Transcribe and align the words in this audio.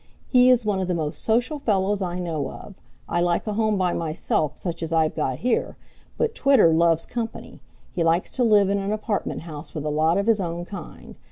He 0.27 0.49
is 0.49 0.65
one 0.65 0.79
of 0.79 0.87
the 0.87 0.95
most 0.95 1.21
social 1.21 1.59
fellows 1.59 2.01
I 2.01 2.17
know 2.17 2.49
of. 2.49 2.73
I 3.07 3.21
like 3.21 3.45
a 3.45 3.53
home 3.53 3.77
by 3.77 3.93
myself, 3.93 4.57
such 4.57 4.81
as 4.81 4.91
I've 4.91 5.15
got 5.15 5.37
here, 5.37 5.77
but 6.17 6.33
Twitter 6.33 6.73
loves 6.73 7.05
company. 7.05 7.59
He 7.91 8.03
likes 8.03 8.31
to 8.31 8.43
live 8.43 8.69
in 8.71 8.79
an 8.79 8.91
apartment 8.91 9.41
house 9.41 9.75
with 9.75 9.85
a 9.85 9.89
lot 9.91 10.17
of 10.17 10.25
his 10.25 10.41
own 10.41 10.65
kind. 10.65 11.17